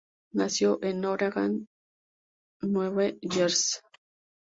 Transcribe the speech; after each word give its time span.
Nació 0.31 0.79
en 0.83 1.05
Orange, 1.05 1.67
Nueva 2.61 3.11
Jersey. 3.21 3.81